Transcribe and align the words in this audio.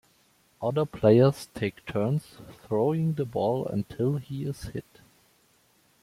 Other 0.63 0.87
players 0.87 1.47
take 1.53 1.85
turns 1.85 2.37
throwing 2.65 3.13
the 3.13 3.23
ball 3.23 3.67
until 3.67 4.17
he 4.17 4.45
is 4.45 4.63
hit. 4.63 5.01